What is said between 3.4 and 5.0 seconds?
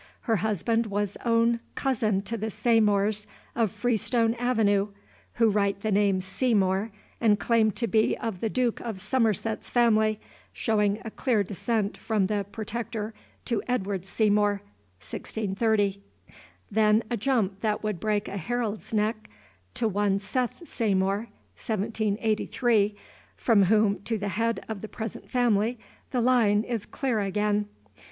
of Freestone Avenue